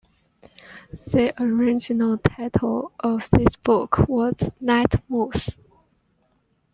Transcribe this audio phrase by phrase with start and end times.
[1.11, 5.55] The original title of this book was "Night Moves".